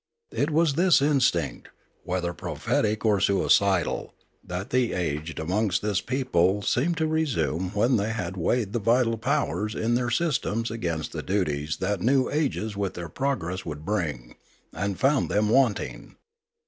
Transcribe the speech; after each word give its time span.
It 0.31 0.49
was 0.49 0.73
this 0.73 0.99
instinct, 0.99 1.67
whether 2.03 2.33
prophetic 2.33 3.05
or 3.05 3.19
suicidal, 3.19 4.15
that 4.43 4.71
the 4.71 4.93
aged 4.93 5.37
amongst 5.37 5.83
this 5.83 6.01
people 6.01 6.63
seemed 6.63 6.97
to 6.97 7.05
resume 7.05 7.69
when 7.75 7.97
they 7.97 8.11
had 8.11 8.35
weighed 8.35 8.73
the 8.73 8.79
vital 8.79 9.15
powers 9.15 9.75
in 9.75 9.93
their 9.93 10.09
systems 10.09 10.71
against 10.71 11.11
the 11.11 11.21
duties 11.21 11.77
that 11.81 12.01
new 12.01 12.31
ages 12.31 12.75
with 12.75 12.95
their 12.95 13.09
progress 13.09 13.63
would 13.63 13.85
bring, 13.85 14.33
and 14.73 14.99
found 14.99 15.29
them 15.29 15.49
wanting. 15.49 16.15